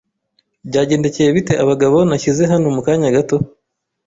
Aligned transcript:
Byagendekeye 0.67 1.29
bite 1.35 1.53
igitabo 1.59 1.97
nashyize 2.09 2.43
hano 2.51 2.67
mu 2.75 2.81
kanya 2.85 3.09
gato? 3.15 3.35